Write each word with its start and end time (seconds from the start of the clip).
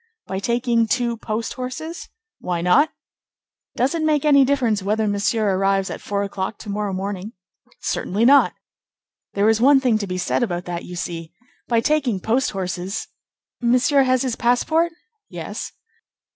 "By 0.25 0.39
taking 0.39 0.87
two 0.87 1.15
post 1.17 1.53
horses?" 1.53 2.09
"Why 2.39 2.61
not?" 2.61 2.89
"Does 3.75 3.93
it 3.93 4.01
make 4.01 4.25
any 4.25 4.43
difference 4.43 4.81
whether 4.81 5.07
Monsieur 5.07 5.55
arrives 5.55 5.91
at 5.91 6.01
four 6.01 6.23
o'clock 6.23 6.57
to 6.57 6.71
morrow 6.71 6.91
morning?" 6.91 7.33
"Certainly 7.81 8.25
not." 8.25 8.53
"There 9.35 9.47
is 9.47 9.61
one 9.61 9.79
thing 9.79 9.99
to 9.99 10.07
be 10.07 10.17
said 10.17 10.41
about 10.41 10.65
that, 10.65 10.85
you 10.85 10.95
see, 10.95 11.31
by 11.67 11.81
taking 11.81 12.19
post 12.19 12.49
horses—Monsieur 12.49 14.01
has 14.01 14.23
his 14.23 14.35
passport?" 14.35 14.91
"Yes." 15.29 15.71